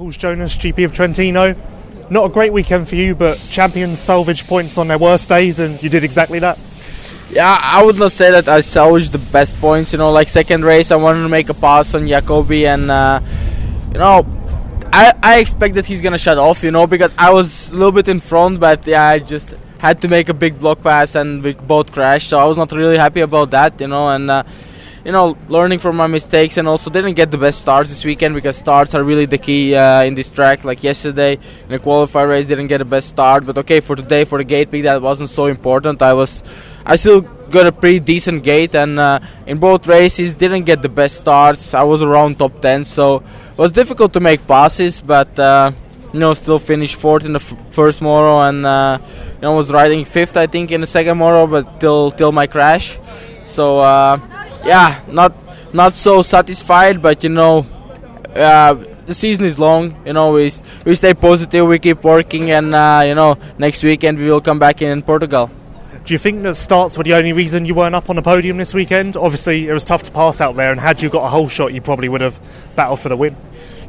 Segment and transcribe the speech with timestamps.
[0.00, 1.54] Paul Jonass, GP of Trentino.
[2.08, 5.82] Not a great weekend for you, but champions salvage points on their worst days, and
[5.82, 6.58] you did exactly that.
[7.28, 9.92] Yeah, I would not say that I salvaged the best points.
[9.92, 13.20] You know, like second race, I wanted to make a pass on Jacobi, and uh,
[13.92, 14.24] you know,
[14.90, 16.62] I I expect that he's gonna shut off.
[16.62, 20.00] You know, because I was a little bit in front, but yeah, I just had
[20.00, 22.30] to make a big block pass, and we both crashed.
[22.30, 23.78] So I was not really happy about that.
[23.78, 24.30] You know, and.
[24.30, 24.44] Uh,
[25.04, 28.34] you know, learning from my mistakes, and also didn't get the best starts this weekend
[28.34, 30.64] because starts are really the key uh, in this track.
[30.64, 34.24] Like yesterday in the qualifier race, didn't get the best start, but okay, for today
[34.24, 36.02] for the gate pick, that wasn't so important.
[36.02, 36.42] I was,
[36.84, 40.88] I still got a pretty decent gate, and uh, in both races didn't get the
[40.88, 41.74] best starts.
[41.74, 45.38] I was around top 10, so it was difficult to make passes, but.
[45.38, 45.72] Uh,
[46.12, 48.98] you know, still finished fourth in the f- first moto, and uh,
[49.34, 52.48] you know was riding fifth, I think, in the second moto, but till till my
[52.48, 52.98] crash.
[53.46, 54.18] So uh,
[54.64, 55.32] yeah, not
[55.74, 57.66] not so satisfied, but you know,
[58.34, 58.74] uh,
[59.06, 59.94] the season is long.
[60.06, 60.52] You know, we
[60.84, 64.58] we stay positive, we keep working, and uh, you know, next weekend we will come
[64.58, 65.50] back in Portugal.
[66.04, 68.56] Do you think that starts were the only reason you weren't up on the podium
[68.56, 69.16] this weekend?
[69.16, 71.72] Obviously, it was tough to pass out there, and had you got a whole shot,
[71.72, 72.40] you probably would have
[72.74, 73.36] battled for the win.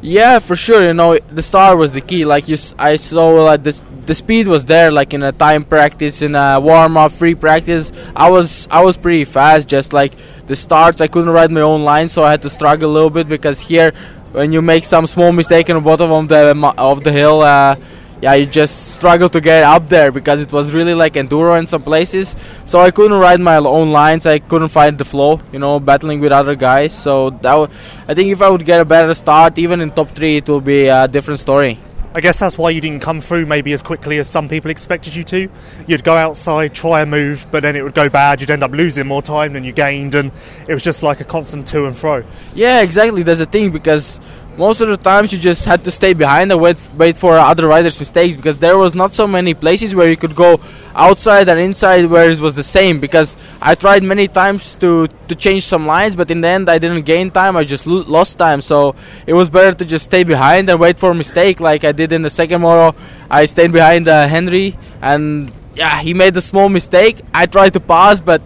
[0.01, 0.83] Yeah, for sure.
[0.83, 2.25] You know, the start was the key.
[2.25, 4.91] Like you, I saw like the the speed was there.
[4.91, 8.97] Like in a time practice, in a warm up, free practice, I was I was
[8.97, 9.67] pretty fast.
[9.67, 10.13] Just like
[10.47, 13.11] the starts, I couldn't ride my own line, so I had to struggle a little
[13.11, 13.93] bit because here,
[14.31, 17.41] when you make some small mistake in the bottom of the of the hill.
[17.41, 17.75] Uh,
[18.21, 21.65] yeah, you just struggle to get up there because it was really like enduro in
[21.67, 22.35] some places.
[22.65, 24.25] So I couldn't ride my own lines.
[24.25, 26.93] I couldn't find the flow, you know, battling with other guys.
[26.93, 27.69] So that w-
[28.07, 30.61] I think if I would get a better start, even in top three, it will
[30.61, 31.79] be a different story.
[32.13, 35.15] I guess that's why you didn't come through maybe as quickly as some people expected
[35.15, 35.49] you to.
[35.87, 38.41] You'd go outside, try a move, but then it would go bad.
[38.41, 40.29] You'd end up losing more time than you gained, and
[40.67, 42.25] it was just like a constant to and fro.
[42.53, 43.23] Yeah, exactly.
[43.23, 44.19] There's a thing because
[44.57, 47.67] most of the times you just had to stay behind and wait wait for other
[47.67, 50.59] riders' mistakes because there was not so many places where you could go
[50.93, 55.35] outside and inside where it was the same because I tried many times to to
[55.35, 58.37] change some lines but in the end I didn't gain time I just lo- lost
[58.37, 58.61] time.
[58.61, 58.95] So
[59.25, 62.11] it was better to just stay behind and wait for a mistake like I did
[62.11, 62.97] in the second moto
[63.29, 67.21] I stayed behind uh, Henry and yeah he made a small mistake.
[67.33, 68.41] I tried to pass but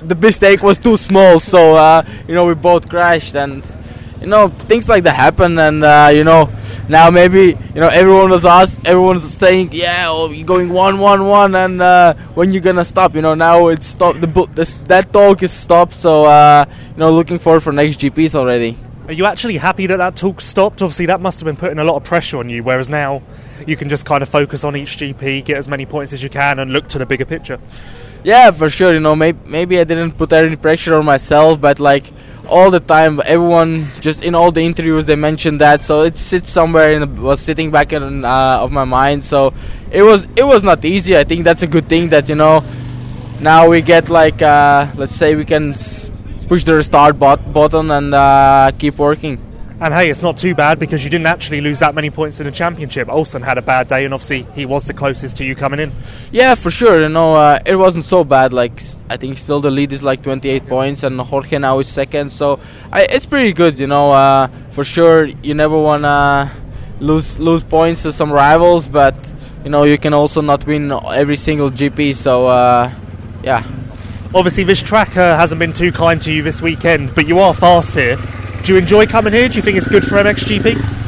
[0.00, 1.40] the mistake was too small.
[1.40, 3.64] So uh, you know we both crashed and
[4.22, 6.50] you know things like that happen and uh, you know
[6.88, 11.26] now maybe you know everyone was asked everyone's saying yeah oh, you're going one one
[11.26, 15.12] one and uh, when you're gonna stop you know now it's stopped the book that
[15.12, 18.76] talk is stopped so uh, you know looking forward for next gps already
[19.08, 20.80] Are you actually happy that that talk stopped?
[20.80, 23.20] Obviously, that must have been putting a lot of pressure on you, whereas now
[23.66, 26.30] you can just kind of focus on each GP, get as many points as you
[26.30, 27.58] can, and look to the bigger picture.
[28.24, 31.80] Yeah for sure you know maybe, maybe i didn't put any pressure on myself but
[31.80, 32.12] like
[32.48, 36.50] all the time everyone just in all the interviews they mentioned that so it sits
[36.50, 39.52] somewhere in the, was sitting back in uh, of my mind so
[39.92, 41.16] it was it was not easy.
[41.16, 42.64] I think that's a good thing that you know
[43.40, 45.74] now we get like uh, let's say we can
[46.48, 49.38] push the restart bot- button and uh, keep working
[49.82, 52.46] And hey, it's not too bad because you didn't actually lose that many points in
[52.46, 53.08] the championship.
[53.08, 55.90] Olsen had a bad day, and obviously he was the closest to you coming in.
[56.30, 57.02] Yeah, for sure.
[57.02, 58.52] You know, uh, it wasn't so bad.
[58.52, 62.30] Like I think still the lead is like 28 points, and Jorge now is second.
[62.30, 62.60] So
[62.92, 63.76] I, it's pretty good.
[63.76, 65.24] You know, uh, for sure.
[65.24, 66.52] You never wanna
[67.00, 69.16] lose lose points to some rivals, but
[69.64, 72.14] you know you can also not win every single GP.
[72.14, 72.94] So uh,
[73.42, 73.66] yeah.
[74.32, 77.52] Obviously, this track uh, hasn't been too kind to you this weekend, but you are
[77.52, 78.16] fast here.
[78.62, 79.48] Do you enjoy coming here?
[79.48, 81.02] Do you think it's good for MXGP?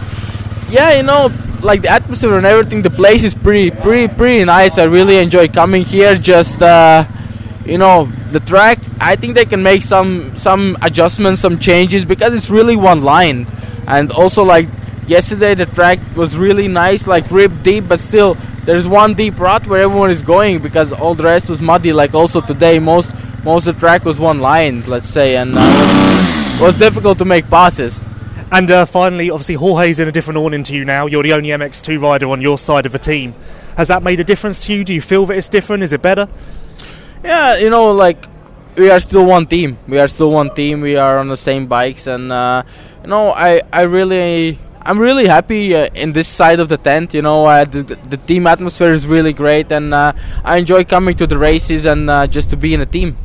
[0.75, 1.31] yeah, you know,
[1.63, 4.77] like the atmosphere and everything, the place is pretty, pretty, pretty nice.
[4.77, 6.17] I really enjoy coming here.
[6.17, 7.07] Just, uh,
[7.65, 8.81] you know, the track.
[9.01, 13.47] I think they can make some some adjustments, some changes because it's really one line,
[13.87, 14.69] and also like
[15.07, 19.67] yesterday the track was really nice, like rip deep, but still there's one deep rut
[19.69, 21.93] where everyone is going because all the rest was muddy.
[21.93, 26.34] Like also today, most most of the track was one line, let's say, and uh,
[26.55, 28.01] it was, was difficult to make passes.
[28.53, 31.07] And uh, finally, obviously, Jorge's in a different awning to you now.
[31.07, 33.35] You're the only MX2 rider on your side of the team.
[33.77, 34.85] Has that made a difference to you?
[34.85, 35.83] Do you feel that it's different?
[35.83, 36.29] Is it better?
[37.25, 38.27] Yeah, you know, like
[38.77, 39.79] we are still one team.
[39.89, 40.81] We are still one team.
[40.81, 42.63] We are on the same bikes, and uh,
[43.03, 44.59] you know, I I really.
[44.87, 47.15] I'm really happy uh, in this side of the tent.
[47.15, 50.13] You know, uh, the, the the team atmosphere is really great, and uh,
[50.45, 53.17] I enjoy coming to the races and uh, just to be in a team.